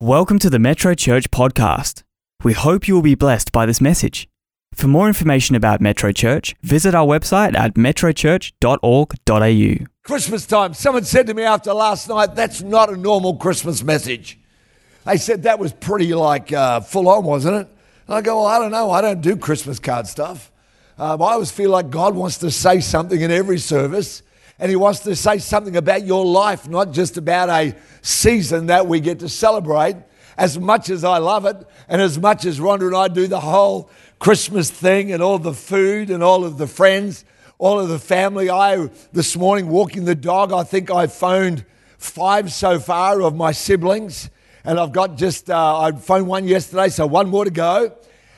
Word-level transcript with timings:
Welcome 0.00 0.38
to 0.40 0.48
the 0.48 0.60
Metro 0.60 0.94
Church 0.94 1.28
podcast. 1.32 2.04
We 2.44 2.52
hope 2.52 2.86
you 2.86 2.94
will 2.94 3.02
be 3.02 3.16
blessed 3.16 3.50
by 3.50 3.66
this 3.66 3.80
message. 3.80 4.28
For 4.72 4.86
more 4.86 5.08
information 5.08 5.56
about 5.56 5.80
Metro 5.80 6.12
Church, 6.12 6.54
visit 6.62 6.94
our 6.94 7.04
website 7.04 7.58
at 7.58 7.74
metrochurch.org.au. 7.74 9.86
Christmas 10.04 10.46
time. 10.46 10.74
Someone 10.74 11.02
said 11.02 11.26
to 11.26 11.34
me 11.34 11.42
after 11.42 11.74
last 11.74 12.08
night, 12.08 12.36
that's 12.36 12.62
not 12.62 12.92
a 12.92 12.96
normal 12.96 13.38
Christmas 13.38 13.82
message. 13.82 14.38
They 15.04 15.16
said 15.16 15.42
that 15.42 15.58
was 15.58 15.72
pretty 15.72 16.14
like 16.14 16.52
uh, 16.52 16.78
full 16.78 17.08
on, 17.08 17.24
wasn't 17.24 17.56
it? 17.56 17.66
And 18.06 18.14
I 18.14 18.20
go, 18.20 18.36
well, 18.36 18.46
I 18.46 18.60
don't 18.60 18.70
know. 18.70 18.92
I 18.92 19.00
don't 19.00 19.20
do 19.20 19.36
Christmas 19.36 19.80
card 19.80 20.06
stuff. 20.06 20.52
Um, 20.96 21.20
I 21.20 21.32
always 21.32 21.50
feel 21.50 21.70
like 21.70 21.90
God 21.90 22.14
wants 22.14 22.38
to 22.38 22.52
say 22.52 22.78
something 22.78 23.20
in 23.20 23.32
every 23.32 23.58
service, 23.58 24.22
and 24.58 24.70
He 24.70 24.76
wants 24.76 25.00
to 25.00 25.14
say 25.14 25.38
something 25.38 25.76
about 25.76 26.04
your 26.04 26.24
life, 26.24 26.68
not 26.68 26.92
just 26.92 27.16
about 27.16 27.48
a 27.48 27.74
season 28.02 28.66
that 28.66 28.86
we 28.86 29.00
get 29.00 29.20
to 29.20 29.28
celebrate. 29.28 29.96
As 30.36 30.56
much 30.58 30.88
as 30.88 31.02
I 31.02 31.18
love 31.18 31.46
it, 31.46 31.56
and 31.88 32.00
as 32.00 32.16
much 32.16 32.44
as 32.44 32.60
Rhonda 32.60 32.86
and 32.86 32.96
I 32.96 33.08
do 33.08 33.26
the 33.26 33.40
whole 33.40 33.90
Christmas 34.20 34.70
thing 34.70 35.10
and 35.12 35.20
all 35.20 35.38
the 35.38 35.52
food 35.52 36.10
and 36.10 36.22
all 36.22 36.44
of 36.44 36.58
the 36.58 36.68
friends, 36.68 37.24
all 37.58 37.80
of 37.80 37.88
the 37.88 37.98
family, 37.98 38.48
I 38.48 38.88
this 39.12 39.36
morning 39.36 39.68
walking 39.68 40.04
the 40.04 40.14
dog, 40.14 40.52
I 40.52 40.62
think 40.62 40.92
I 40.92 41.08
phoned 41.08 41.64
five 41.98 42.52
so 42.52 42.78
far 42.78 43.20
of 43.20 43.34
my 43.34 43.50
siblings, 43.50 44.30
and 44.64 44.78
I've 44.78 44.92
got 44.92 45.16
just 45.16 45.50
uh, 45.50 45.80
I 45.80 45.92
phoned 45.92 46.28
one 46.28 46.46
yesterday, 46.46 46.88
so 46.88 47.06
one 47.06 47.28
more 47.28 47.44
to 47.44 47.50
go. 47.50 47.96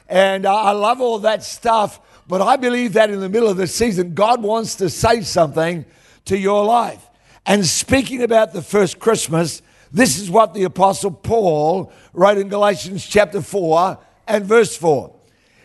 And 0.08 0.46
uh, 0.46 0.54
I 0.54 0.72
love 0.72 1.00
all 1.00 1.18
that 1.20 1.42
stuff, 1.44 2.00
but 2.26 2.40
I 2.40 2.56
believe 2.56 2.94
that 2.94 3.10
in 3.10 3.20
the 3.20 3.28
middle 3.28 3.48
of 3.48 3.58
the 3.58 3.66
season, 3.66 4.14
God 4.14 4.42
wants 4.42 4.74
to 4.76 4.88
say 4.88 5.20
something 5.20 5.84
to 6.26 6.38
your 6.38 6.64
life. 6.64 7.08
And 7.46 7.66
speaking 7.66 8.22
about 8.22 8.52
the 8.52 8.62
first 8.62 8.98
Christmas, 8.98 9.62
this 9.92 10.18
is 10.18 10.30
what 10.30 10.54
the 10.54 10.64
Apostle 10.64 11.10
Paul 11.10 11.92
wrote 12.12 12.38
in 12.38 12.48
Galatians 12.48 13.04
chapter 13.04 13.40
4 13.40 13.98
and 14.28 14.44
verse 14.44 14.76
4. 14.76 15.14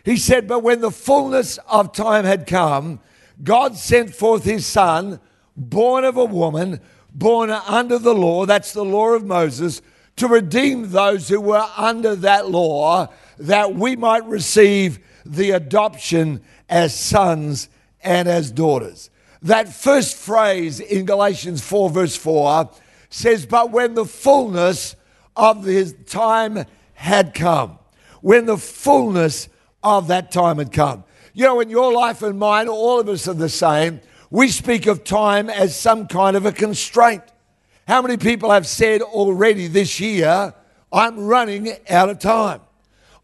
He 0.04 0.18
said, 0.18 0.48
But 0.48 0.64
when 0.64 0.82
the 0.82 0.92
fullness 0.92 1.58
of 1.68 1.94
time 1.94 2.26
had 2.26 2.48
come, 2.48 3.00
God 3.44 3.76
sent 3.76 4.16
forth 4.16 4.44
his 4.44 4.66
Son, 4.66 5.20
born 5.58 6.04
of 6.04 6.18
a 6.18 6.26
woman, 6.26 6.80
born 7.14 7.50
under 7.50 8.00
the 8.00 8.14
law, 8.14 8.46
that's 8.46 8.74
the 8.74 8.86
law 8.86 9.10
of 9.10 9.26
Moses, 9.26 9.82
to 10.18 10.28
redeem 10.28 10.92
those 10.92 11.28
who 11.28 11.42
were 11.42 11.68
under 11.76 12.16
that 12.16 12.50
law, 12.50 13.08
that 13.38 13.76
we 13.76 13.96
might 13.96 14.26
receive 14.26 15.00
the 15.26 15.52
adoption 15.52 16.42
as 16.70 16.98
sons 16.98 17.70
and 18.02 18.28
as 18.28 18.52
daughters. 18.52 19.10
That 19.46 19.72
first 19.72 20.18
phrase 20.18 20.80
in 20.80 21.06
Galatians 21.06 21.62
4, 21.62 21.92
verse 21.92 22.16
4 22.16 22.68
says, 23.12 23.46
But 23.46 23.70
when 23.70 23.94
the 23.94 24.06
fullness 24.06 24.96
of 25.36 25.66
his 25.66 25.94
time 26.08 26.66
had 26.94 27.36
come, 27.36 27.78
when 28.22 28.48
the 28.48 28.58
fullness 28.58 29.48
of 29.84 30.08
that 30.08 30.32
time 30.32 30.58
had 30.58 30.72
come. 30.72 31.04
You 31.36 31.44
know, 31.44 31.60
in 31.60 31.70
your 31.70 31.94
life 31.94 32.24
and 32.24 32.40
mine, 32.40 32.68
all 32.68 33.00
of 33.00 33.08
us 33.08 33.28
are 33.28 33.36
the 33.36 33.48
same. 33.48 34.02
We 34.32 34.48
speak 34.48 34.88
of 34.88 35.04
time 35.04 35.52
as 35.52 35.76
some 35.76 36.08
kind 36.08 36.36
of 36.36 36.48
a 36.48 36.52
constraint. 36.52 37.22
How 37.88 38.02
many 38.02 38.18
people 38.18 38.50
have 38.50 38.66
said 38.66 39.04
already 39.04 39.68
this 39.68 40.00
year, 40.00 40.56
I'm 40.92 41.20
running 41.20 41.72
out 41.88 42.10
of 42.10 42.18
time? 42.18 42.62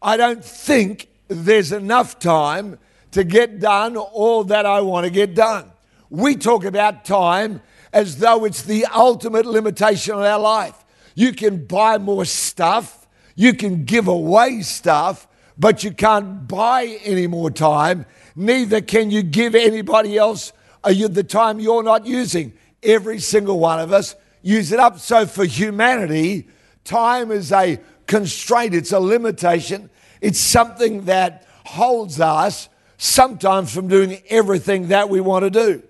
I 0.00 0.16
don't 0.16 0.44
think 0.44 1.08
there's 1.26 1.72
enough 1.72 2.20
time 2.20 2.78
to 3.10 3.24
get 3.24 3.58
done 3.58 3.96
all 3.96 4.44
that 4.44 4.66
I 4.66 4.82
want 4.82 5.04
to 5.04 5.10
get 5.10 5.34
done. 5.34 5.71
We 6.12 6.36
talk 6.36 6.66
about 6.66 7.06
time 7.06 7.62
as 7.90 8.18
though 8.18 8.44
it's 8.44 8.64
the 8.64 8.84
ultimate 8.84 9.46
limitation 9.46 10.14
on 10.14 10.22
our 10.22 10.38
life. 10.38 10.84
You 11.14 11.32
can 11.32 11.64
buy 11.64 11.96
more 11.96 12.26
stuff, 12.26 13.08
you 13.34 13.54
can 13.54 13.86
give 13.86 14.08
away 14.08 14.60
stuff, 14.60 15.26
but 15.56 15.82
you 15.82 15.90
can't 15.90 16.46
buy 16.46 16.98
any 17.02 17.26
more 17.26 17.50
time. 17.50 18.04
Neither 18.36 18.82
can 18.82 19.10
you 19.10 19.22
give 19.22 19.54
anybody 19.54 20.18
else 20.18 20.52
the 20.84 21.24
time 21.26 21.60
you're 21.60 21.82
not 21.82 22.04
using. 22.04 22.52
Every 22.82 23.18
single 23.18 23.58
one 23.58 23.80
of 23.80 23.90
us 23.90 24.14
use 24.42 24.70
it 24.70 24.78
up. 24.78 24.98
So 24.98 25.24
for 25.24 25.46
humanity, 25.46 26.46
time 26.84 27.30
is 27.30 27.52
a 27.52 27.80
constraint, 28.06 28.74
it's 28.74 28.92
a 28.92 29.00
limitation, 29.00 29.88
it's 30.20 30.38
something 30.38 31.06
that 31.06 31.46
holds 31.64 32.20
us 32.20 32.68
sometimes 32.98 33.74
from 33.74 33.88
doing 33.88 34.20
everything 34.28 34.88
that 34.88 35.08
we 35.08 35.18
want 35.18 35.44
to 35.44 35.50
do. 35.50 35.82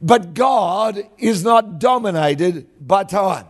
But 0.00 0.34
God 0.34 1.02
is 1.18 1.42
not 1.42 1.78
dominated 1.78 2.68
by 2.86 3.04
time. 3.04 3.46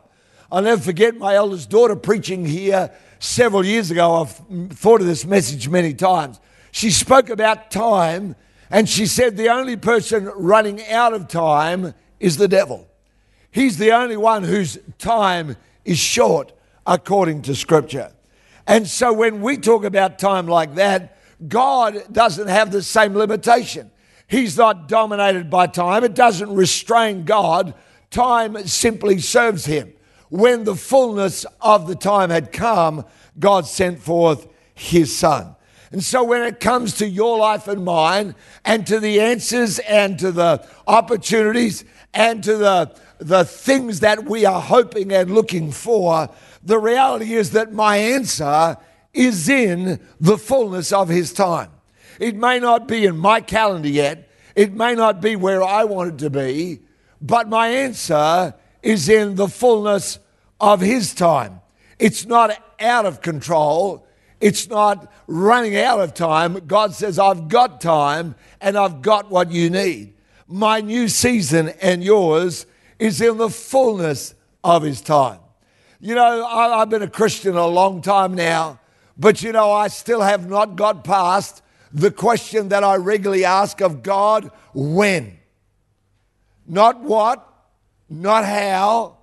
I'll 0.51 0.63
never 0.63 0.81
forget 0.81 1.17
my 1.17 1.35
eldest 1.35 1.69
daughter 1.69 1.95
preaching 1.95 2.47
here 2.47 2.91
several 3.19 3.65
years 3.65 3.91
ago. 3.91 4.23
I've 4.23 4.33
thought 4.77 5.01
of 5.01 5.07
this 5.07 5.27
message 5.27 5.69
many 5.69 5.93
times. 5.93 6.41
She 6.71 6.91
spoke 6.91 7.29
about 7.29 7.71
time 7.71 8.35
and 8.71 8.89
she 8.89 9.07
said 9.07 9.37
the 9.37 9.49
only 9.49 9.77
person 9.77 10.27
running 10.37 10.87
out 10.87 11.13
of 11.13 11.29
time 11.29 11.95
is 12.21 12.37
the 12.37 12.49
devil. 12.49 12.89
He's 13.51 13.79
the 13.79 13.93
only 13.93 14.17
one 14.17 14.45
whose 14.45 14.79
time 14.99 15.57
is 15.85 15.99
short 15.99 16.53
according 16.87 17.43
to 17.43 17.55
Scripture. 17.55 18.13
And 18.67 18.87
so 18.87 19.13
when 19.13 19.41
we 19.41 19.57
talk 19.57 19.85
about 19.85 20.19
time 20.19 20.47
like 20.47 20.75
that, 20.75 21.19
God 21.47 22.03
doesn't 22.13 22.49
have 22.49 22.71
the 22.71 22.83
same 22.83 23.15
limitation. 23.15 23.91
He's 24.29 24.59
not 24.59 24.89
dominated 24.89 25.51
by 25.51 25.67
time, 25.67 26.05
it 26.05 26.15
doesn't 26.15 26.55
restrain 26.55 27.25
God. 27.25 27.75
Time 28.11 28.67
simply 28.67 29.19
serves 29.19 29.65
him. 29.67 29.93
When 30.29 30.65
the 30.65 30.77
fullness 30.77 31.47
of 31.61 31.89
the 31.89 31.95
time 31.95 32.31
had 32.31 32.53
come, 32.53 33.05
God 33.39 33.67
sent 33.67 33.99
forth 33.99 34.47
his 34.75 35.17
son. 35.17 35.57
And 35.91 36.05
so, 36.05 36.23
when 36.23 36.43
it 36.43 36.61
comes 36.61 36.95
to 36.99 37.09
your 37.09 37.39
life 37.39 37.67
and 37.67 37.85
mine, 37.85 38.35
and 38.67 38.87
to 38.87 39.01
the 39.01 39.21
answers, 39.21 39.79
and 39.81 40.19
to 40.19 40.31
the 40.31 40.67
opportunities, 40.87 41.85
and 42.13 42.45
to 42.45 42.59
the, 42.59 42.95
the 43.19 43.45
things 43.45 44.01
that 44.01 44.25
we 44.25 44.45
are 44.45 44.61
hoping 44.61 45.11
and 45.11 45.35
looking 45.35 45.73
for, 45.73 46.29
the 46.63 46.79
reality 46.79 47.33
is 47.33 47.53
that 47.53 47.73
my 47.73 47.97
answer 47.97 48.77
is 49.15 49.49
in 49.49 49.99
the 50.21 50.37
fullness 50.37 50.93
of 50.93 51.09
his 51.09 51.33
time. 51.33 51.71
It 52.19 52.37
may 52.37 52.59
not 52.59 52.89
be 52.89 53.07
in 53.07 53.17
my 53.17 53.41
calendar 53.41 53.89
yet, 53.89 54.29
it 54.55 54.73
may 54.73 54.95
not 54.95 55.21
be 55.21 55.37
where 55.37 55.63
I 55.63 55.85
want 55.85 56.15
it 56.15 56.19
to 56.25 56.31
be, 56.31 56.81
but 57.21 57.49
my 57.49 57.69
answer 57.69 58.55
is 58.83 59.09
in 59.09 59.37
the 59.37 59.49
fullness 59.49 60.19
of 60.61 60.81
his 60.81 61.15
time. 61.15 61.61
It's 61.99 62.27
not 62.27 62.57
out 62.81 63.07
of 63.07 63.21
control. 63.21 64.07
It's 64.41 64.69
not 64.69 65.13
running 65.27 65.77
out 65.77 66.01
of 66.01 66.15
time. 66.15 66.67
God 66.67 66.95
says, 66.95 67.19
I've 67.19 67.49
got 67.49 67.81
time 67.81 68.37
and 68.61 68.77
I've 68.77 69.03
got 69.03 69.31
what 69.31 69.51
you 69.51 69.69
need. 69.69 70.15
My 70.47 70.81
new 70.81 71.09
season 71.09 71.71
and 71.81 72.03
yours 72.03 72.67
is 72.99 73.21
in 73.21 73.37
the 73.37 73.51
fullness 73.51 74.35
of 74.63 74.83
His 74.83 75.01
time. 75.01 75.41
You 76.01 76.15
know, 76.15 76.47
I, 76.47 76.79
have 76.79 76.91
been 76.91 77.03
a 77.03 77.11
Christian 77.11 77.57
a 77.57 77.67
long 77.67 78.01
time 78.01 78.35
now, 78.35 78.79
but 79.17 79.43
you 79.43 79.51
know, 79.51 79.73
I 79.73 79.89
still 79.89 80.21
have 80.21 80.49
not 80.49 80.77
got 80.77 81.03
past 81.03 81.63
the 81.93 82.11
question 82.11 82.69
that 82.69 82.85
I 82.85 82.97
regularly 82.97 83.45
ask 83.45 83.81
of 83.81 84.03
God 84.03 84.51
when? 84.75 85.39
Not 86.67 87.01
what, 87.01 87.47
not 88.09 88.45
how, 88.45 89.17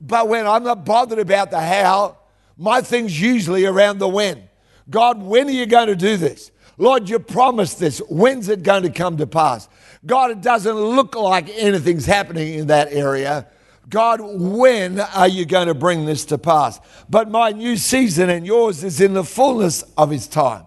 but 0.00 0.28
when. 0.28 0.46
I'm 0.46 0.64
not 0.64 0.84
bothered 0.84 1.18
about 1.18 1.50
the 1.50 1.60
how. 1.60 2.18
My 2.56 2.80
thing's 2.80 3.20
usually 3.20 3.64
around 3.64 3.98
the 3.98 4.08
when. 4.08 4.48
God, 4.88 5.22
when 5.22 5.48
are 5.48 5.52
you 5.52 5.66
going 5.66 5.88
to 5.88 5.96
do 5.96 6.16
this? 6.16 6.50
Lord, 6.78 7.08
you 7.08 7.18
promised 7.18 7.78
this. 7.78 7.98
When's 8.08 8.48
it 8.48 8.62
going 8.62 8.82
to 8.82 8.90
come 8.90 9.16
to 9.18 9.26
pass? 9.26 9.68
God, 10.04 10.30
it 10.30 10.40
doesn't 10.40 10.74
look 10.74 11.14
like 11.14 11.48
anything's 11.50 12.06
happening 12.06 12.54
in 12.54 12.66
that 12.68 12.92
area. 12.92 13.46
God, 13.88 14.20
when 14.22 15.00
are 15.00 15.28
you 15.28 15.44
going 15.44 15.68
to 15.68 15.74
bring 15.74 16.06
this 16.06 16.24
to 16.26 16.38
pass? 16.38 16.80
But 17.08 17.30
my 17.30 17.50
new 17.50 17.76
season 17.76 18.30
and 18.30 18.46
yours 18.46 18.82
is 18.82 19.00
in 19.00 19.12
the 19.12 19.24
fullness 19.24 19.82
of 19.96 20.10
His 20.10 20.26
time. 20.26 20.66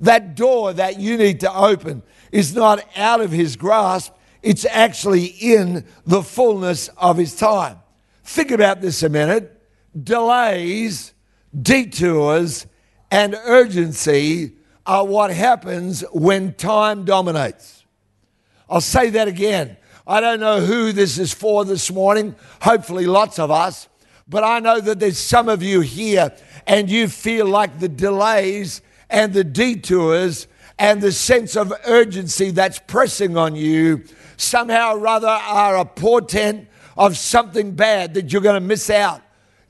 That 0.00 0.34
door 0.34 0.72
that 0.72 0.98
you 0.98 1.16
need 1.16 1.40
to 1.40 1.52
open 1.52 2.02
is 2.32 2.54
not 2.54 2.84
out 2.96 3.20
of 3.20 3.30
His 3.30 3.56
grasp, 3.56 4.12
it's 4.42 4.66
actually 4.66 5.24
in 5.24 5.84
the 6.06 6.22
fullness 6.22 6.88
of 6.96 7.16
His 7.16 7.36
time. 7.36 7.78
Think 8.24 8.50
about 8.50 8.80
this 8.80 9.02
a 9.02 9.08
minute. 9.08 9.50
Delays 10.02 11.14
detours, 11.62 12.66
and 13.10 13.34
urgency 13.44 14.52
are 14.86 15.06
what 15.06 15.30
happens 15.30 16.02
when 16.12 16.54
time 16.54 17.04
dominates. 17.04 17.84
I'll 18.68 18.80
say 18.80 19.10
that 19.10 19.28
again. 19.28 19.76
I 20.06 20.20
don't 20.20 20.40
know 20.40 20.60
who 20.60 20.92
this 20.92 21.18
is 21.18 21.32
for 21.32 21.64
this 21.64 21.90
morning, 21.90 22.34
hopefully, 22.60 23.06
lots 23.06 23.38
of 23.38 23.50
us, 23.50 23.88
but 24.28 24.44
I 24.44 24.58
know 24.58 24.80
that 24.80 25.00
there's 25.00 25.18
some 25.18 25.48
of 25.48 25.62
you 25.62 25.80
here 25.80 26.34
and 26.66 26.90
you 26.90 27.08
feel 27.08 27.46
like 27.46 27.78
the 27.78 27.88
delays 27.88 28.82
and 29.10 29.32
the 29.32 29.44
detours 29.44 30.46
and 30.78 31.00
the 31.00 31.12
sense 31.12 31.56
of 31.56 31.72
urgency 31.86 32.50
that's 32.50 32.78
pressing 32.78 33.36
on 33.36 33.54
you 33.56 34.04
somehow 34.36 34.96
or 34.96 35.06
other 35.06 35.28
are 35.28 35.76
a 35.76 35.84
portent 35.84 36.68
of 36.96 37.16
something 37.16 37.72
bad 37.72 38.14
that 38.14 38.32
you're 38.32 38.42
going 38.42 38.60
to 38.60 38.66
miss 38.66 38.90
out 38.90 39.20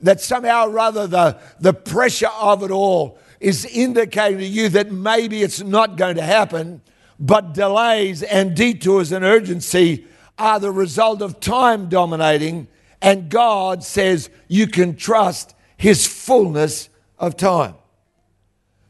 that 0.05 0.21
somehow 0.21 0.67
or 0.67 0.71
rather 0.71 1.07
the, 1.07 1.39
the 1.61 1.73
pressure 1.73 2.29
of 2.41 2.63
it 2.63 2.71
all 2.71 3.19
is 3.41 3.65
indicating 3.65 4.39
to 4.39 4.47
you 4.47 4.69
that 4.69 4.93
maybe 4.93 5.43
it's 5.43 5.61
not 5.61 5.97
going 5.97 6.17
to 6.17 6.23
happen, 6.23 6.81
but 7.19 7.55
delays 7.55 8.23
and 8.23 8.55
detours 8.55 9.13
and 9.13 9.25
urgency 9.25 10.07
are 10.39 10.61
the 10.61 10.71
result 10.71 11.23
of 11.23 11.41
time 11.41 11.89
dominating, 11.89 12.69
and 13.01 13.29
God 13.29 13.83
says 13.83 14.31
you 14.49 14.67
can 14.67 14.97
trust 14.97 15.55
His 15.77 16.07
fullness 16.07 16.89
of 17.19 17.37
time. 17.37 17.75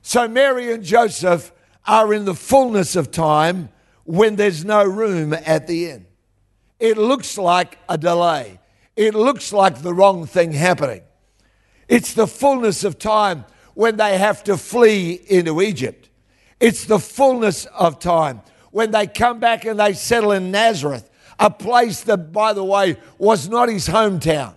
So 0.07 0.29
Mary 0.29 0.71
and 0.71 0.85
Joseph 0.85 1.51
are 1.87 2.13
in 2.13 2.27
the 2.27 2.35
fullness 2.35 2.95
of 2.95 3.11
time 3.11 3.71
when 4.05 4.37
there's 4.37 4.63
no 4.63 4.85
room 4.85 5.33
at 5.33 5.67
the 5.67 5.89
inn. 5.89 6.07
It 6.79 6.99
looks 6.99 7.39
like 7.39 7.79
a 7.89 7.97
delay, 7.97 8.61
it 8.97 9.15
looks 9.15 9.51
like 9.51 9.81
the 9.81 9.95
wrong 9.95 10.27
thing 10.27 10.53
happening. 10.53 11.01
It's 11.89 12.13
the 12.13 12.27
fullness 12.27 12.85
of 12.85 12.99
time 12.99 13.47
when 13.73 13.97
they 13.97 14.19
have 14.19 14.45
to 14.45 14.59
flee 14.59 15.23
into 15.27 15.63
Egypt. 15.63 16.11
It's 16.61 16.85
the 16.85 16.99
fullness 16.99 17.65
of 17.65 17.99
time 17.99 18.43
when 18.73 18.91
they 18.91 19.07
come 19.07 19.41
back 19.41 19.65
and 19.65 19.81
they 19.81 19.95
settle 19.95 20.33
in 20.33 20.51
Nazareth, 20.51 21.09
a 21.39 21.51
place 21.51 22.03
that, 22.03 22.31
by 22.31 22.53
the 22.53 22.65
way, 22.65 22.99
was 23.17 23.49
not 23.49 23.71
his 23.71 23.89
hometown. 23.89 24.55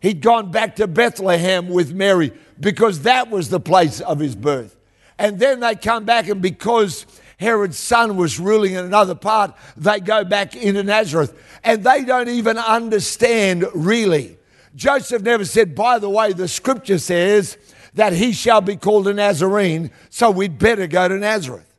He'd 0.00 0.20
gone 0.20 0.50
back 0.50 0.76
to 0.76 0.88
Bethlehem 0.88 1.68
with 1.68 1.94
Mary 1.94 2.32
because 2.60 3.02
that 3.02 3.30
was 3.30 3.48
the 3.48 3.60
place 3.60 4.00
of 4.00 4.18
his 4.18 4.34
birth. 4.34 4.76
And 5.18 5.38
then 5.38 5.60
they 5.60 5.74
come 5.74 6.04
back, 6.04 6.28
and 6.28 6.42
because 6.42 7.06
Herod's 7.38 7.78
son 7.78 8.16
was 8.16 8.38
ruling 8.38 8.72
in 8.74 8.84
another 8.84 9.14
part, 9.14 9.54
they 9.76 10.00
go 10.00 10.24
back 10.24 10.56
into 10.56 10.82
Nazareth. 10.82 11.34
And 11.64 11.84
they 11.84 12.04
don't 12.04 12.28
even 12.28 12.58
understand 12.58 13.64
really. 13.74 14.38
Joseph 14.74 15.22
never 15.22 15.44
said, 15.44 15.74
by 15.74 15.98
the 15.98 16.10
way, 16.10 16.32
the 16.32 16.48
scripture 16.48 16.98
says 16.98 17.56
that 17.94 18.12
he 18.12 18.32
shall 18.32 18.60
be 18.60 18.76
called 18.76 19.08
a 19.08 19.14
Nazarene, 19.14 19.90
so 20.10 20.30
we'd 20.30 20.58
better 20.58 20.86
go 20.86 21.08
to 21.08 21.16
Nazareth. 21.16 21.74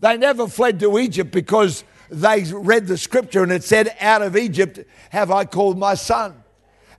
They 0.00 0.16
never 0.16 0.46
fled 0.46 0.78
to 0.80 0.98
Egypt 0.98 1.32
because 1.32 1.84
they 2.10 2.44
read 2.52 2.86
the 2.86 2.96
scripture 2.96 3.42
and 3.42 3.52
it 3.52 3.64
said, 3.64 3.94
Out 4.00 4.22
of 4.22 4.36
Egypt 4.36 4.80
have 5.10 5.30
I 5.30 5.44
called 5.44 5.78
my 5.78 5.94
son. 5.94 6.42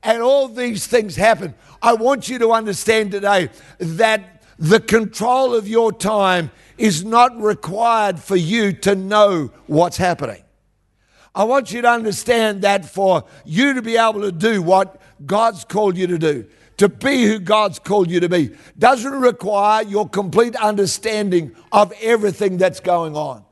And 0.04 0.22
all 0.22 0.48
these 0.48 0.88
things 0.88 1.16
happen. 1.16 1.54
I 1.81 1.94
want 1.94 2.30
you 2.30 2.40
to 2.40 2.52
understand 2.52 3.12
today 3.12 3.50
that 3.78 4.44
the 4.58 4.80
control 4.80 5.56
of 5.56 5.68
your 5.68 5.92
time 5.92 6.52
is 6.78 7.06
not 7.06 7.42
required 7.42 8.20
for 8.20 8.36
you 8.36 8.74
to 8.74 8.96
know 8.96 9.52
what's 9.68 9.98
happening. 9.98 10.44
I 11.34 11.44
want 11.44 11.72
you 11.72 11.81
to 11.81 11.90
understand 11.90 12.64
that 12.64 12.86
for 12.86 13.24
you 13.46 13.74
to 13.76 13.81
be 13.81 13.96
able 13.96 14.22
to 14.22 14.31
do 14.31 14.62
what 14.62 15.00
God's 15.26 15.64
called 15.64 15.96
you 15.96 16.08
to 16.08 16.18
do, 16.18 16.46
to 16.78 16.90
be 16.90 17.26
who 17.26 17.40
God's 17.40 17.80
called 17.80 18.10
you 18.10 18.20
to 18.20 18.30
be 18.30 18.52
doesn't 18.78 19.14
require 19.14 19.84
your 19.84 20.10
complete 20.10 20.56
understanding 20.58 21.56
of 21.72 21.94
everything 22.02 22.58
that's 22.58 22.80
going 22.80 23.16
on. 23.16 23.46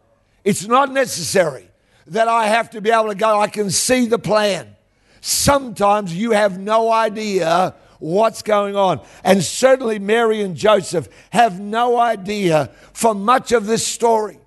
It's 0.43 0.67
not 0.67 0.91
necessary 0.91 1.69
that 2.07 2.27
I 2.27 2.47
have 2.47 2.69
to 2.71 2.81
be 2.81 2.89
able 2.89 3.09
to 3.09 3.15
go, 3.15 3.39
I 3.39 3.47
can 3.47 3.69
see 3.69 4.07
the 4.07 4.19
plan. 4.19 4.75
Sometimes 5.21 6.15
you 6.15 6.31
have 6.31 6.57
no 6.57 6.91
idea 6.91 7.75
what's 7.99 8.41
going 8.41 8.75
on. 8.75 9.01
And 9.23 9.43
certainly 9.43 9.99
Mary 9.99 10.41
and 10.41 10.55
Joseph 10.55 11.07
have 11.31 11.59
no 11.59 11.99
idea 11.99 12.71
for 12.93 13.13
much 13.13 13.51
of 13.51 13.65
this 13.65 13.85
story. 13.85 14.39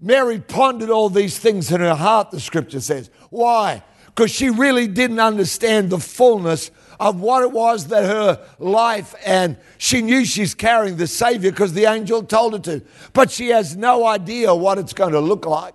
Mary 0.00 0.40
pondered 0.40 0.90
all 0.90 1.10
these 1.10 1.38
things 1.38 1.70
in 1.70 1.80
her 1.80 1.94
heart, 1.94 2.30
the 2.30 2.40
scripture 2.40 2.80
says. 2.80 3.10
Why? 3.28 3.82
Because 4.06 4.30
she 4.30 4.50
really 4.50 4.86
didn't 4.86 5.20
understand 5.20 5.90
the 5.90 5.98
fullness 5.98 6.70
of 6.98 7.20
what 7.20 7.42
it 7.42 7.50
was 7.50 7.88
that 7.88 8.04
her 8.04 8.46
life 8.58 9.14
and 9.24 9.56
she 9.78 10.02
knew 10.02 10.24
she's 10.24 10.54
carrying 10.54 10.96
the 10.96 11.06
Savior 11.06 11.50
because 11.50 11.72
the 11.72 11.86
angel 11.86 12.22
told 12.22 12.52
her 12.52 12.58
to, 12.58 12.82
but 13.14 13.30
she 13.30 13.48
has 13.48 13.74
no 13.76 14.06
idea 14.06 14.54
what 14.54 14.76
it's 14.76 14.92
going 14.92 15.12
to 15.12 15.20
look 15.20 15.46
like. 15.46 15.74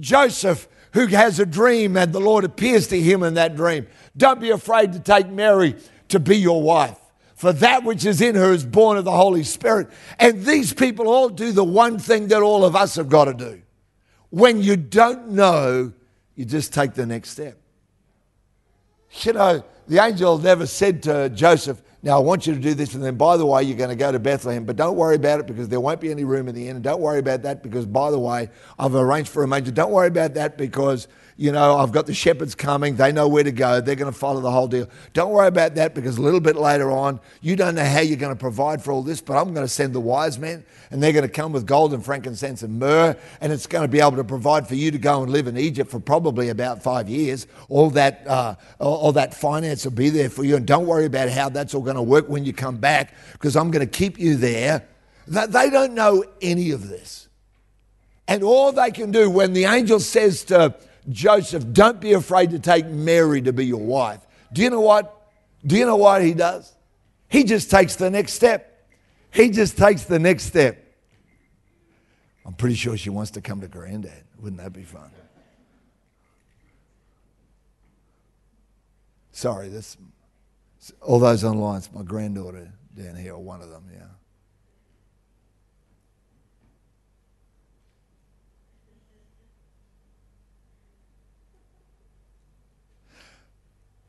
Joseph, 0.00 0.68
who 0.92 1.06
has 1.08 1.38
a 1.40 1.46
dream 1.46 1.96
and 1.96 2.12
the 2.12 2.20
Lord 2.20 2.44
appears 2.44 2.88
to 2.88 3.00
him 3.00 3.22
in 3.22 3.34
that 3.34 3.56
dream, 3.56 3.86
don't 4.16 4.40
be 4.40 4.50
afraid 4.50 4.92
to 4.92 5.00
take 5.00 5.28
Mary 5.28 5.76
to 6.08 6.20
be 6.20 6.36
your 6.36 6.62
wife. 6.62 6.98
For 7.34 7.52
that 7.52 7.84
which 7.84 8.06
is 8.06 8.22
in 8.22 8.34
her 8.34 8.52
is 8.52 8.64
born 8.64 8.96
of 8.96 9.04
the 9.04 9.12
Holy 9.12 9.44
Spirit. 9.44 9.88
And 10.18 10.44
these 10.44 10.72
people 10.72 11.08
all 11.08 11.28
do 11.28 11.52
the 11.52 11.64
one 11.64 11.98
thing 11.98 12.28
that 12.28 12.40
all 12.40 12.64
of 12.64 12.74
us 12.74 12.94
have 12.94 13.10
got 13.10 13.26
to 13.26 13.34
do. 13.34 13.62
When 14.30 14.62
you 14.62 14.76
don't 14.76 15.30
know, 15.30 15.92
you 16.34 16.44
just 16.46 16.72
take 16.72 16.94
the 16.94 17.04
next 17.04 17.30
step. 17.30 17.58
You 19.22 19.34
know, 19.34 19.64
the 19.86 20.02
angel 20.02 20.38
never 20.38 20.66
said 20.66 21.02
to 21.04 21.28
Joseph, 21.28 21.82
Now 22.06 22.18
I 22.18 22.20
want 22.20 22.46
you 22.46 22.54
to 22.54 22.60
do 22.60 22.72
this, 22.72 22.94
and 22.94 23.02
then 23.02 23.16
by 23.16 23.36
the 23.36 23.44
way, 23.44 23.64
you're 23.64 23.76
going 23.76 23.90
to 23.90 23.96
go 23.96 24.12
to 24.12 24.20
Bethlehem, 24.20 24.64
but 24.64 24.76
don't 24.76 24.96
worry 24.96 25.16
about 25.16 25.40
it 25.40 25.46
because 25.48 25.68
there 25.68 25.80
won't 25.80 26.00
be 26.00 26.12
any 26.12 26.22
room 26.22 26.46
in 26.46 26.54
the 26.54 26.68
inn. 26.68 26.76
And 26.76 26.84
don't 26.84 27.00
worry 27.00 27.18
about 27.18 27.42
that 27.42 27.64
because, 27.64 27.84
by 27.84 28.12
the 28.12 28.18
way, 28.20 28.48
I've 28.78 28.94
arranged 28.94 29.28
for 29.28 29.42
a 29.42 29.48
major. 29.48 29.72
Don't 29.72 29.90
worry 29.90 30.06
about 30.06 30.34
that 30.34 30.56
because 30.56 31.08
you 31.38 31.52
know, 31.52 31.76
I've 31.76 31.92
got 31.92 32.06
the 32.06 32.14
shepherds 32.14 32.54
coming. 32.54 32.96
They 32.96 33.12
know 33.12 33.28
where 33.28 33.44
to 33.44 33.52
go. 33.52 33.82
They're 33.82 33.94
going 33.94 34.10
to 34.10 34.18
follow 34.18 34.40
the 34.40 34.50
whole 34.50 34.68
deal. 34.68 34.88
Don't 35.12 35.32
worry 35.32 35.48
about 35.48 35.74
that 35.74 35.94
because 35.94 36.16
a 36.16 36.22
little 36.22 36.40
bit 36.40 36.56
later 36.56 36.90
on, 36.90 37.20
you 37.42 37.56
don't 37.56 37.74
know 37.74 37.84
how 37.84 38.00
you're 38.00 38.16
going 38.16 38.32
to 38.32 38.40
provide 38.40 38.82
for 38.82 38.90
all 38.90 39.02
this, 39.02 39.20
but 39.20 39.36
I'm 39.36 39.52
going 39.52 39.64
to 39.66 39.72
send 39.72 39.92
the 39.92 40.00
wise 40.00 40.38
men 40.38 40.64
and 40.90 41.02
they're 41.02 41.12
going 41.12 41.26
to 41.26 41.32
come 41.32 41.52
with 41.52 41.66
gold 41.66 41.92
and 41.92 42.02
frankincense 42.02 42.62
and 42.62 42.78
myrrh 42.78 43.14
and 43.42 43.52
it's 43.52 43.66
going 43.66 43.82
to 43.82 43.88
be 43.88 44.00
able 44.00 44.16
to 44.16 44.24
provide 44.24 44.66
for 44.66 44.76
you 44.76 44.90
to 44.90 44.96
go 44.98 45.22
and 45.22 45.30
live 45.30 45.46
in 45.46 45.58
Egypt 45.58 45.90
for 45.90 46.00
probably 46.00 46.48
about 46.48 46.82
five 46.82 47.06
years. 47.06 47.46
All 47.68 47.90
that, 47.90 48.26
uh, 48.26 48.54
all 48.78 49.12
that 49.12 49.34
finance 49.34 49.84
will 49.84 49.92
be 49.92 50.08
there 50.08 50.30
for 50.30 50.42
you. 50.42 50.56
And 50.56 50.66
don't 50.66 50.86
worry 50.86 51.04
about 51.04 51.28
how 51.28 51.50
that's 51.50 51.74
all 51.74 51.82
going 51.82 51.96
to 51.96 52.02
work 52.02 52.30
when 52.30 52.46
you 52.46 52.54
come 52.54 52.78
back 52.78 53.12
because 53.32 53.56
I'm 53.56 53.70
going 53.70 53.86
to 53.86 53.92
keep 53.92 54.18
you 54.18 54.36
there. 54.36 54.86
They 55.26 55.68
don't 55.68 55.92
know 55.92 56.24
any 56.40 56.70
of 56.70 56.88
this. 56.88 57.28
And 58.28 58.42
all 58.42 58.72
they 58.72 58.90
can 58.90 59.10
do 59.10 59.28
when 59.30 59.52
the 59.52 59.66
angel 59.66 60.00
says 60.00 60.44
to 60.44 60.74
Joseph, 61.08 61.72
don't 61.72 62.00
be 62.00 62.12
afraid 62.12 62.50
to 62.50 62.58
take 62.58 62.86
Mary 62.86 63.40
to 63.42 63.52
be 63.52 63.66
your 63.66 63.84
wife. 63.84 64.20
Do 64.52 64.62
you 64.62 64.70
know 64.70 64.80
what? 64.80 65.12
Do 65.64 65.76
you 65.76 65.86
know 65.86 65.96
what 65.96 66.22
he 66.22 66.34
does? 66.34 66.72
He 67.28 67.44
just 67.44 67.70
takes 67.70 67.96
the 67.96 68.10
next 68.10 68.34
step. 68.34 68.88
He 69.32 69.50
just 69.50 69.76
takes 69.76 70.04
the 70.04 70.18
next 70.18 70.44
step. 70.44 70.82
I'm 72.44 72.54
pretty 72.54 72.76
sure 72.76 72.96
she 72.96 73.10
wants 73.10 73.32
to 73.32 73.40
come 73.40 73.60
to 73.60 73.68
granddad. 73.68 74.24
Wouldn't 74.40 74.62
that 74.62 74.72
be 74.72 74.82
fun? 74.82 75.10
Sorry, 79.32 79.68
this 79.68 79.96
all 81.02 81.18
those 81.18 81.44
online, 81.44 81.78
it's 81.78 81.92
my 81.92 82.02
granddaughter 82.02 82.72
down 82.96 83.16
here, 83.16 83.36
one 83.36 83.60
of 83.60 83.70
them, 83.70 83.84
yeah. 83.92 84.06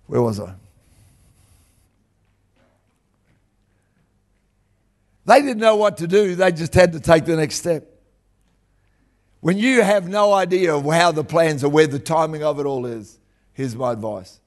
Where 0.08 0.22
was 0.22 0.40
I? 0.40 0.54
They 5.26 5.42
didn't 5.42 5.58
know 5.58 5.76
what 5.76 5.98
to 5.98 6.08
do, 6.08 6.36
they 6.36 6.52
just 6.52 6.74
had 6.74 6.94
to 6.94 7.00
take 7.00 7.26
the 7.26 7.36
next 7.36 7.56
step. 7.56 7.86
When 9.42 9.58
you 9.58 9.82
have 9.82 10.08
no 10.08 10.34
idea 10.34 10.74
of 10.74 10.86
how 10.86 11.12
the 11.12 11.24
plans 11.24 11.64
are, 11.64 11.70
where 11.70 11.86
the 11.86 12.00
timing 12.00 12.44
of 12.44 12.60
it 12.60 12.66
all 12.66 12.86
is, 12.86 13.20
here's 13.54 13.76
my 13.76 13.92
advice. 13.92 14.40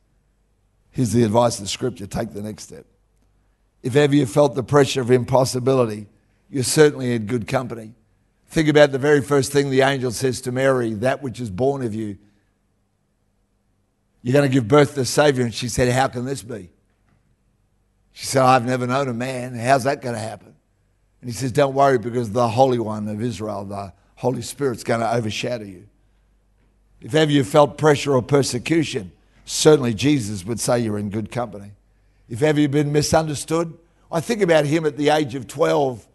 Here's 0.91 1.13
the 1.13 1.23
advice 1.23 1.59
of 1.59 1.65
the 1.65 1.69
scripture 1.69 2.07
take 2.07 2.33
the 2.33 2.43
next 2.43 2.65
step. 2.65 2.87
If 3.83 3.95
ever 3.95 4.15
you 4.15 4.27
felt 4.27 4.55
the 4.55 4.63
pressure 4.63 5.01
of 5.01 5.11
impossibility, 5.11 6.07
you're 6.51 6.65
certainly 6.65 7.15
in 7.15 7.27
good 7.27 7.47
company. 7.47 7.95
Think 8.49 8.69
about 8.69 8.91
the 8.91 8.99
very 8.99 9.23
first 9.23 9.53
thing 9.53 9.71
the 9.71 9.83
angel 9.83 10.11
says 10.11 10.41
to 10.43 10.53
Mary 10.53 10.95
that 10.95 11.23
which 11.23 11.41
is 11.41 11.51
born 11.51 11.83
of 11.83 11.95
you 11.95 12.19
you're 14.23 14.33
going 14.33 14.49
to 14.49 14.53
give 14.53 14.69
birth 14.69 14.91
to 14.91 15.01
the 15.01 15.05
Savior. 15.07 15.45
And 15.45 15.55
she 15.55 15.69
said, 15.69 15.93
How 15.93 16.09
can 16.09 16.25
this 16.25 16.43
be? 16.43 16.71
She 18.13 18.27
said, 18.27 18.43
I've 18.43 18.67
never 18.67 18.87
known 18.87 19.09
a 19.09 19.15
man. 19.15 19.55
How's 19.55 19.85
that 19.85 20.03
going 20.03 20.15
to 20.15 20.21
happen? 20.21 20.55
And 21.21 21.31
he 21.31 21.35
says, 21.35 21.53
Don't 21.53 21.75
worry, 21.75 21.99
because 21.99 22.31
the 22.31 22.49
Holy 22.49 22.79
One 22.79 23.09
of 23.09 23.23
Israel, 23.23 23.65
the 23.65 23.93
Holy 24.17 24.43
Spirit's 24.43 24.85
going 24.85 25.01
to 25.01 25.13
overshadow 25.13 25.65
you. 25.65 25.87
If 27.01 27.15
ever 27.15 27.31
you 27.31 27.45
felt 27.45 27.79
pressure 27.79 28.15
or 28.15 28.23
persecution, 28.23 29.13
certainly 29.47 29.95
Jesus 29.95 30.45
would 30.45 30.61
say 30.61 30.81
you're 30.81 30.99
in 30.99 31.09
good 31.09 31.31
company. 31.31 31.73
If 32.29 32.43
ever 32.43 32.61
you've 32.61 32.71
been 32.71 32.93
misunderstood, 32.93 33.77
I 34.13 34.21
think 34.21 34.43
about 34.43 34.67
him 34.67 34.85
at 34.85 34.97
the 34.97 35.09
age 35.09 35.35
of 35.35 35.47
12 35.47 36.07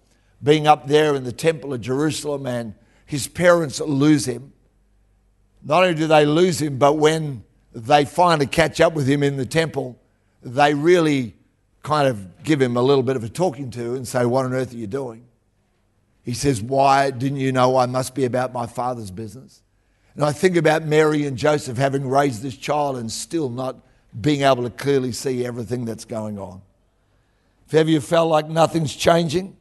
being 0.44 0.68
up 0.68 0.88
there 0.88 1.16
in 1.16 1.24
the 1.24 1.32
temple 1.32 1.74
of 1.74 1.82
Jerusalem 1.82 2.46
and 2.46 2.76
his 3.06 3.28
parents 3.28 3.80
lose 3.80 4.26
him. 4.26 4.54
Not 5.64 5.84
only 5.84 5.96
do 5.96 6.06
they 6.06 6.26
lose 6.26 6.62
him, 6.62 6.78
but 6.78 6.94
when 6.94 7.44
they 7.76 8.06
finally 8.06 8.48
catch 8.48 8.80
up 8.80 8.94
with 8.94 9.06
him 9.06 9.22
in 9.22 9.36
the 9.36 9.46
temple, 9.46 10.00
they 10.42 10.74
really 10.74 11.36
kind 11.84 12.08
of 12.08 12.44
give 12.44 12.62
him 12.62 12.78
a 12.78 12.82
little 12.82 13.04
bit 13.04 13.18
of 13.18 13.24
a 13.24 13.30
talking 13.30 13.70
to 13.72 13.96
and 13.96 14.08
say, 14.08 14.26
What 14.26 14.46
on 14.46 14.54
earth 14.54 14.74
are 14.74 14.78
you 14.78 14.88
doing? 14.88 15.26
He 16.24 16.34
says, 16.34 16.62
Why 16.62 17.12
didn't 17.12 17.40
you 17.40 17.52
know 17.52 17.78
I 17.78 17.86
must 17.86 18.16
be 18.16 18.24
about 18.24 18.54
my 18.54 18.66
father's 18.66 19.12
business? 19.12 19.62
And 20.16 20.24
I 20.24 20.32
think 20.32 20.56
about 20.56 20.86
Mary 20.86 21.26
and 21.26 21.38
Joseph 21.38 21.78
having 21.78 22.08
raised 22.08 22.42
this 22.42 22.56
child 22.56 22.96
and 22.96 23.12
still 23.12 23.50
not 23.50 23.76
being 24.20 24.44
able 24.44 24.64
to 24.64 24.70
clearly 24.70 25.12
see 25.12 25.46
everything 25.46 25.84
that's 25.84 26.06
going 26.06 26.40
on. 26.40 26.62
If 27.68 27.74
ever 27.74 27.90
you 27.90 28.00
felt 28.00 28.30
like 28.30 28.48
nothing's 28.48 28.96
changing, 28.96 29.58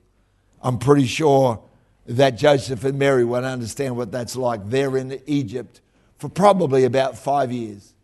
I'm 0.62 0.78
pretty 0.78 1.06
sure 1.06 1.60
that 2.06 2.38
Joseph 2.38 2.84
and 2.84 2.96
Mary 2.96 3.24
won't 3.24 3.44
understand 3.44 3.96
what 3.96 4.12
that's 4.12 4.36
like. 4.36 4.70
They're 4.70 4.96
in 4.96 5.20
Egypt 5.26 5.80
for 6.18 6.28
probably 6.28 6.84
about 6.84 7.18
five 7.18 7.50
years. 7.50 7.94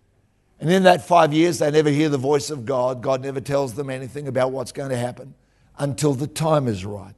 And 0.60 0.70
in 0.70 0.82
that 0.82 1.06
five 1.06 1.32
years, 1.32 1.58
they 1.58 1.70
never 1.70 1.88
hear 1.88 2.10
the 2.10 2.18
voice 2.18 2.50
of 2.50 2.66
God. 2.66 3.02
God 3.02 3.22
never 3.22 3.40
tells 3.40 3.74
them 3.74 3.88
anything 3.88 4.28
about 4.28 4.52
what's 4.52 4.72
going 4.72 4.90
to 4.90 4.96
happen 4.96 5.34
until 5.78 6.12
the 6.12 6.26
time 6.26 6.68
is 6.68 6.84
right. 6.84 7.14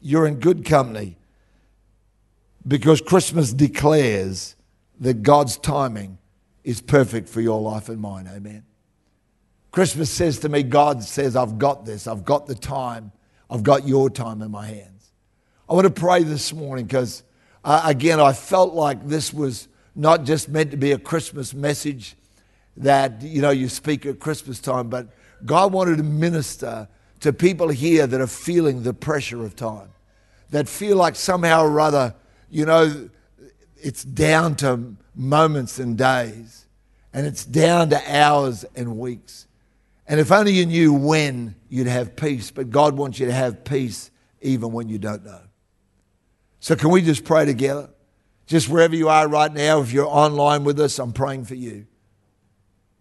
You're 0.00 0.26
in 0.26 0.36
good 0.36 0.64
company 0.64 1.16
because 2.66 3.00
Christmas 3.00 3.52
declares 3.52 4.54
that 5.00 5.24
God's 5.24 5.56
timing 5.56 6.18
is 6.62 6.80
perfect 6.80 7.28
for 7.28 7.40
your 7.40 7.60
life 7.60 7.88
and 7.88 8.00
mine. 8.00 8.30
Amen. 8.32 8.62
Christmas 9.72 10.08
says 10.08 10.38
to 10.40 10.48
me, 10.48 10.62
God 10.62 11.02
says, 11.02 11.34
I've 11.34 11.58
got 11.58 11.84
this. 11.84 12.06
I've 12.06 12.24
got 12.24 12.46
the 12.46 12.54
time. 12.54 13.10
I've 13.50 13.64
got 13.64 13.86
your 13.86 14.10
time 14.10 14.42
in 14.42 14.50
my 14.50 14.66
hands. 14.66 15.10
I 15.68 15.74
want 15.74 15.86
to 15.86 16.00
pray 16.00 16.22
this 16.22 16.52
morning 16.52 16.86
because, 16.86 17.24
uh, 17.64 17.82
again, 17.84 18.20
I 18.20 18.32
felt 18.32 18.74
like 18.74 19.06
this 19.06 19.32
was 19.32 19.68
not 19.96 20.24
just 20.24 20.48
meant 20.48 20.70
to 20.70 20.76
be 20.76 20.92
a 20.92 20.98
Christmas 20.98 21.52
message 21.52 22.16
that, 22.76 23.22
you 23.22 23.42
know, 23.42 23.50
you 23.50 23.68
speak 23.68 24.06
at 24.06 24.18
Christmas 24.18 24.60
time, 24.60 24.88
but 24.88 25.08
God 25.44 25.72
wanted 25.72 25.98
to 25.98 26.02
minister 26.02 26.88
to 27.20 27.32
people 27.32 27.68
here 27.68 28.06
that 28.06 28.20
are 28.20 28.26
feeling 28.26 28.82
the 28.82 28.94
pressure 28.94 29.44
of 29.44 29.56
time, 29.56 29.90
that 30.50 30.68
feel 30.68 30.96
like 30.96 31.16
somehow 31.16 31.64
or 31.64 31.80
other, 31.80 32.14
you 32.50 32.64
know, 32.64 33.10
it's 33.76 34.04
down 34.04 34.56
to 34.56 34.96
moments 35.14 35.78
and 35.78 35.96
days, 35.96 36.66
and 37.12 37.26
it's 37.26 37.44
down 37.44 37.90
to 37.90 38.16
hours 38.16 38.64
and 38.74 38.98
weeks. 38.98 39.46
And 40.06 40.18
if 40.18 40.32
only 40.32 40.52
you 40.52 40.66
knew 40.66 40.92
when 40.92 41.54
you'd 41.68 41.86
have 41.86 42.16
peace, 42.16 42.50
but 42.50 42.70
God 42.70 42.96
wants 42.96 43.18
you 43.18 43.26
to 43.26 43.32
have 43.32 43.64
peace 43.64 44.10
even 44.40 44.72
when 44.72 44.88
you 44.88 44.98
don't 44.98 45.24
know. 45.24 45.40
So, 46.58 46.76
can 46.76 46.90
we 46.90 47.02
just 47.02 47.24
pray 47.24 47.44
together? 47.44 47.90
Just 48.46 48.68
wherever 48.68 48.94
you 48.94 49.08
are 49.08 49.28
right 49.28 49.52
now, 49.52 49.80
if 49.80 49.92
you're 49.92 50.06
online 50.06 50.64
with 50.64 50.80
us, 50.80 50.98
I'm 50.98 51.12
praying 51.12 51.44
for 51.44 51.54
you. 51.54 51.86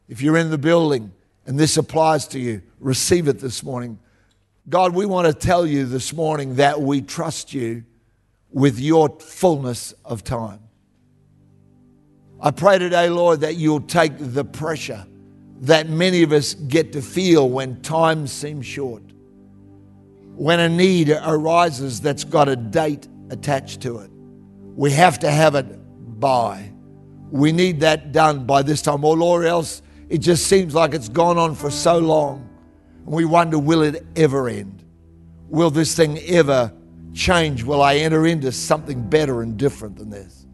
If 0.10 0.24
you're 0.24 0.38
in 0.38 0.50
the 0.50 0.58
building 0.58 1.14
and 1.46 1.58
this 1.58 1.78
applies 1.78 2.28
to 2.30 2.40
you, 2.40 2.64
receive 2.80 3.28
it 3.28 3.40
this 3.40 3.64
morning. 3.64 4.00
God, 4.68 4.94
we 4.94 5.06
want 5.06 5.28
to 5.28 5.34
tell 5.34 5.66
you 5.66 5.86
this 5.86 6.14
morning 6.14 6.56
that 6.56 6.82
we 6.82 7.02
trust 7.02 7.54
you 7.54 7.84
with 8.52 8.80
your 8.80 9.10
fullness 9.20 9.94
of 10.04 10.24
time. 10.24 10.60
I 12.42 12.52
pray 12.52 12.80
today, 12.80 13.10
Lord, 13.10 13.42
that 13.42 13.56
you'll 13.58 13.82
take 13.82 14.14
the 14.18 14.44
pressure 14.44 15.06
that 15.62 15.90
many 15.90 16.24
of 16.24 16.32
us 16.32 16.56
get 16.56 16.94
to 16.94 17.02
feel 17.02 17.48
when 17.48 17.82
time 17.82 18.26
seems 18.26 18.66
short, 18.66 19.04
when 20.36 20.60
a 20.60 20.70
need 20.70 21.10
arises 21.10 22.02
that's 22.02 22.24
got 22.24 22.48
a 22.48 22.56
date 22.56 23.08
attached 23.30 23.82
to 23.82 24.00
it. 24.00 24.10
We 24.76 24.92
have 24.92 25.20
to 25.20 25.30
have 25.30 25.56
it 25.56 25.66
by. 26.20 26.72
We 27.30 27.52
need 27.52 27.82
that 27.82 28.12
done 28.12 28.46
by 28.46 28.64
this 28.64 28.82
time, 28.82 29.04
or 29.04 29.18
Lord, 29.18 29.46
else 29.46 29.82
it 30.10 30.18
just 30.18 30.48
seems 30.48 30.74
like 30.74 30.94
it's 30.94 31.10
gone 31.10 31.38
on 31.38 31.56
for 31.56 31.70
so 31.70 32.00
long. 32.00 32.50
And 33.06 33.14
we 33.14 33.26
wonder, 33.26 33.60
will 33.60 33.84
it 33.84 34.06
ever 34.16 34.50
end? 34.50 34.84
Will 35.48 35.70
this 35.70 35.96
thing 35.96 36.18
ever 36.20 36.74
change? 37.14 37.64
Will 37.64 37.82
I 37.82 37.98
enter 37.98 38.26
into 38.26 38.52
something 38.52 39.08
better 39.08 39.42
and 39.42 39.58
different 39.58 39.98
than 39.98 40.10
this? 40.10 40.48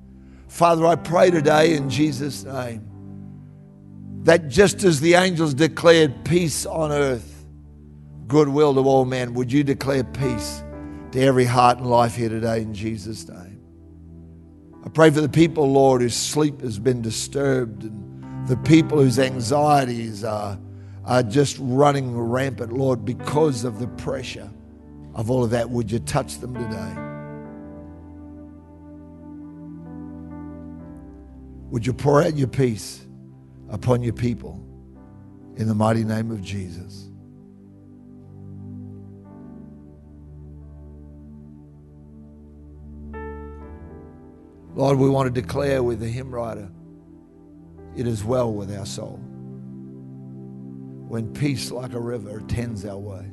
Father, 0.47 0.85
I 0.85 0.95
pray 0.95 1.31
today 1.31 1.75
in 1.75 1.89
Jesus' 1.89 2.43
name 2.43 2.91
that 4.23 4.47
just 4.47 4.83
as 4.83 4.99
the 4.99 5.13
angels 5.13 5.53
declared 5.53 6.25
peace 6.25 6.65
on 6.65 6.91
earth, 6.91 7.45
goodwill 8.27 8.73
to 8.73 8.81
all 8.81 9.05
men, 9.05 9.33
would 9.35 9.51
you 9.51 9.63
declare 9.63 10.03
peace 10.03 10.63
to 11.11 11.21
every 11.21 11.45
heart 11.45 11.77
and 11.77 11.87
life 11.87 12.15
here 12.15 12.29
today 12.29 12.61
in 12.61 12.73
Jesus' 12.73 13.27
name? 13.27 13.61
I 14.83 14.89
pray 14.89 15.11
for 15.11 15.21
the 15.21 15.29
people, 15.29 15.71
Lord, 15.71 16.01
whose 16.01 16.15
sleep 16.15 16.61
has 16.61 16.79
been 16.79 17.01
disturbed 17.01 17.83
and 17.83 18.04
the 18.47 18.57
people 18.63 18.99
whose 18.99 19.19
anxieties 19.19 20.23
are, 20.23 20.57
are 21.05 21.23
just 21.23 21.57
running 21.59 22.17
rampant, 22.17 22.73
Lord, 22.73 23.05
because 23.05 23.63
of 23.63 23.79
the 23.79 23.87
pressure 23.87 24.49
of 25.13 25.31
all 25.31 25.43
of 25.43 25.49
that. 25.51 25.69
Would 25.69 25.91
you 25.91 25.99
touch 25.99 26.39
them 26.39 26.53
today? 26.53 27.01
Would 31.71 31.85
you 31.85 31.93
pour 31.93 32.21
out 32.21 32.35
your 32.35 32.47
peace? 32.47 33.05
upon 33.69 34.03
your 34.03 34.13
people 34.13 34.63
in 35.57 35.67
the 35.67 35.75
mighty 35.75 36.03
name 36.03 36.31
of 36.31 36.41
Jesus. 36.41 37.09
Lord, 44.75 44.97
we 44.97 45.09
want 45.09 45.33
to 45.33 45.41
declare 45.41 45.81
with 45.81 46.01
the 46.01 46.07
hymn 46.07 46.33
writer, 46.33 46.69
it 47.95 48.07
is 48.07 48.23
well 48.23 48.51
with 48.51 48.75
our 48.75 48.85
soul. 48.85 49.19
When 51.07 51.31
peace 51.33 51.71
like 51.71 51.93
a 51.93 51.99
river 51.99 52.39
attends 52.39 52.85
our 52.85 52.97
way, 52.97 53.31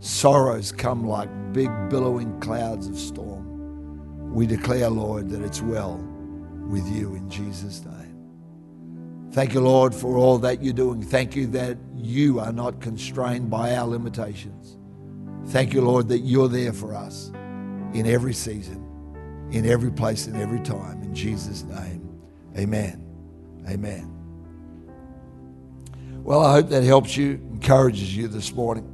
sorrows 0.00 0.70
come 0.70 1.06
like 1.06 1.28
big 1.52 1.70
billowing 1.88 2.38
clouds 2.40 2.86
of 2.86 2.98
storm. 2.98 4.32
We 4.32 4.46
declare, 4.46 4.90
Lord, 4.90 5.30
that 5.30 5.42
it's 5.42 5.62
well 5.62 5.96
with 6.68 6.86
you 6.88 7.14
in 7.14 7.28
Jesus' 7.28 7.84
name. 7.84 9.30
Thank 9.32 9.54
you, 9.54 9.60
Lord, 9.60 9.94
for 9.94 10.16
all 10.16 10.38
that 10.38 10.62
you're 10.62 10.72
doing. 10.72 11.02
Thank 11.02 11.34
you 11.34 11.46
that 11.48 11.76
you 11.96 12.38
are 12.38 12.52
not 12.52 12.80
constrained 12.80 13.50
by 13.50 13.74
our 13.74 13.86
limitations. 13.86 14.78
Thank 15.46 15.74
you, 15.74 15.80
Lord, 15.82 16.08
that 16.08 16.20
you're 16.20 16.48
there 16.48 16.72
for 16.72 16.94
us 16.94 17.32
in 17.92 18.06
every 18.06 18.34
season, 18.34 18.80
in 19.50 19.66
every 19.66 19.90
place, 19.90 20.26
in 20.26 20.36
every 20.36 20.60
time. 20.60 21.02
In 21.02 21.14
Jesus' 21.14 21.64
name, 21.64 22.08
amen. 22.56 23.03
Amen. 23.68 24.10
Well, 26.22 26.40
I 26.40 26.52
hope 26.52 26.68
that 26.70 26.82
helps 26.82 27.16
you, 27.16 27.32
encourages 27.52 28.16
you 28.16 28.28
this 28.28 28.52
morning. 28.52 28.90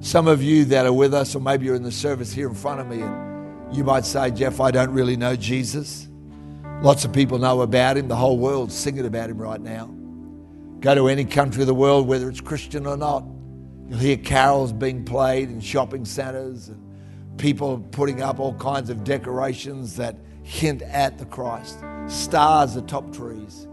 Some 0.00 0.28
of 0.28 0.42
you 0.42 0.64
that 0.66 0.86
are 0.86 0.92
with 0.92 1.14
us, 1.14 1.34
or 1.34 1.40
maybe 1.40 1.66
you're 1.66 1.74
in 1.74 1.82
the 1.82 1.90
service 1.92 2.32
here 2.32 2.48
in 2.48 2.54
front 2.54 2.80
of 2.80 2.86
me, 2.86 3.00
and 3.00 3.74
you 3.74 3.84
might 3.84 4.04
say, 4.04 4.30
Geoff, 4.30 4.60
I 4.60 4.70
don't 4.70 4.90
really 4.90 5.16
know 5.16 5.34
Jesus. 5.34 6.08
Lots 6.82 7.04
of 7.04 7.12
people 7.12 7.38
know 7.38 7.62
about 7.62 7.96
him. 7.96 8.08
The 8.08 8.16
whole 8.16 8.38
world's 8.38 8.74
singing 8.74 9.06
about 9.06 9.30
him 9.30 9.38
right 9.38 9.60
now. 9.60 9.86
Go 10.80 10.94
to 10.94 11.08
any 11.08 11.24
country 11.24 11.62
of 11.62 11.66
the 11.66 11.74
world, 11.74 12.06
whether 12.06 12.28
it's 12.28 12.40
Christian 12.40 12.86
or 12.86 12.96
not, 12.96 13.24
you'll 13.88 13.98
hear 13.98 14.16
carols 14.16 14.72
being 14.72 15.04
played 15.04 15.48
in 15.48 15.60
shopping 15.60 16.04
centers 16.04 16.68
and 16.68 17.38
people 17.38 17.78
putting 17.90 18.22
up 18.22 18.38
all 18.38 18.54
kinds 18.54 18.90
of 18.90 19.04
decorations 19.04 19.96
that 19.96 20.16
hint 20.44 20.82
at 20.82 21.18
the 21.18 21.24
Christ, 21.24 21.82
stars 22.06 22.76
atop 22.76 23.12
trees. 23.12 23.66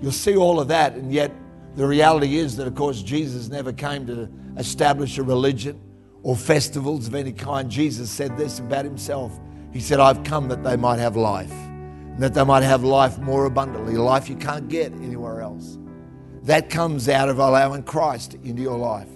You'll 0.00 0.12
see 0.12 0.36
all 0.36 0.60
of 0.60 0.68
that, 0.68 0.94
and 0.94 1.12
yet 1.12 1.32
the 1.76 1.86
reality 1.86 2.36
is 2.36 2.56
that, 2.56 2.66
of 2.66 2.74
course, 2.74 3.02
Jesus 3.02 3.48
never 3.48 3.72
came 3.72 4.06
to 4.06 4.30
establish 4.56 5.18
a 5.18 5.22
religion 5.22 5.80
or 6.22 6.36
festivals 6.36 7.08
of 7.08 7.14
any 7.14 7.32
kind. 7.32 7.70
Jesus 7.70 8.10
said 8.10 8.36
this 8.36 8.60
about 8.60 8.84
himself 8.84 9.38
He 9.72 9.80
said, 9.80 10.00
I've 10.00 10.22
come 10.24 10.48
that 10.48 10.62
they 10.62 10.76
might 10.76 11.00
have 11.00 11.16
life 11.16 11.52
and 11.52 12.22
that 12.22 12.32
they 12.32 12.44
might 12.44 12.62
have 12.62 12.84
life 12.84 13.18
more 13.18 13.46
abundantly, 13.46 13.94
life 13.94 14.28
you 14.28 14.36
can't 14.36 14.68
get 14.68 14.92
anywhere 14.92 15.40
else. 15.40 15.78
That 16.44 16.70
comes 16.70 17.08
out 17.08 17.28
of 17.28 17.40
allowing 17.40 17.82
Christ 17.82 18.34
into 18.44 18.62
your 18.62 18.78
life. 18.78 19.08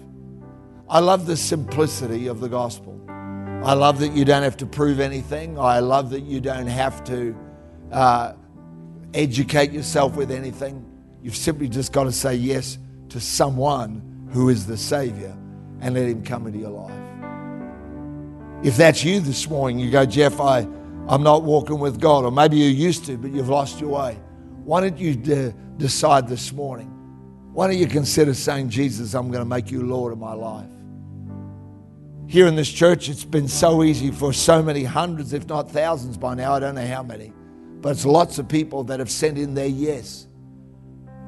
I 0.91 0.99
love 0.99 1.27
the 1.27 1.37
simplicity 1.37 2.27
of 2.27 2.41
the 2.41 2.49
gospel. 2.49 2.98
I 3.63 3.75
love 3.75 3.99
that 4.01 4.13
you 4.13 4.25
don't 4.25 4.45
have 4.45 4.57
to 4.59 4.67
prove 4.67 5.01
anything. 5.01 5.59
I 5.59 5.81
love 5.81 6.11
that 6.11 6.23
you 6.23 6.41
don't 6.41 6.69
have 6.69 7.03
to 7.05 7.37
uh, 7.91 8.35
educate 9.15 9.73
yourself 9.73 10.15
with 10.15 10.31
anything. 10.31 10.85
You've 11.23 11.37
simply 11.37 11.69
just 11.69 11.93
got 11.93 12.05
to 12.05 12.13
say 12.13 12.37
yes 12.37 12.79
to 13.09 13.21
someone 13.21 14.29
who 14.33 14.49
is 14.49 14.67
the 14.67 14.77
Savior 14.77 15.37
and 15.81 15.95
let 15.95 16.07
Him 16.07 16.23
come 16.23 16.47
into 16.47 16.61
your 16.61 16.71
life. 16.71 18.65
If 18.65 18.77
that's 18.77 19.03
you 19.03 19.21
this 19.21 19.49
morning, 19.49 19.81
you 19.81 19.91
go, 19.91 20.07
Geoff, 20.07 20.41
I, 20.41 20.61
I'm 21.09 21.23
not 21.23 21.43
walking 21.43 21.81
with 21.81 22.01
God. 22.01 22.25
Or 22.25 22.31
maybe 22.31 22.57
you 22.57 22.69
used 22.69 23.07
to, 23.07 23.19
but 23.19 23.33
you've 23.33 23.49
lost 23.49 23.81
your 23.81 23.91
way. 23.91 24.19
Why 24.65 24.81
don't 24.81 24.99
you 24.99 25.17
de- 25.17 25.53
decide 25.79 26.29
this 26.29 26.53
morning? 26.53 26.89
Why 27.53 27.67
don't 27.67 27.79
you 27.79 27.89
consider 27.89 28.35
saying, 28.35 28.71
Jesus, 28.71 29.15
I'm 29.15 29.31
going 29.31 29.43
to 29.43 29.49
make 29.49 29.71
you 29.71 29.83
Lord 29.83 30.13
of 30.13 30.19
my 30.19 30.33
life? 30.33 30.71
Here 32.29 32.47
in 32.47 32.57
this 32.57 32.71
church, 32.71 33.09
it's 33.09 33.25
been 33.25 33.49
so 33.49 33.83
easy 33.83 34.11
for 34.11 34.35
so 34.35 34.63
many 34.63 34.85
hundreds, 34.85 35.33
if 35.33 35.49
not 35.49 35.71
thousands 35.71 36.19
by 36.19 36.35
now. 36.35 36.53
I 36.53 36.61
don't 36.61 36.75
know 36.75 36.87
how 36.87 37.03
many, 37.03 37.33
but 37.81 37.93
it's 37.93 38.05
lots 38.05 38.39
of 38.39 38.47
people 38.47 38.85
that 38.85 38.99
have 38.99 39.11
sent 39.11 39.39
in 39.39 39.55
their 39.55 39.67
yes. 39.67 40.27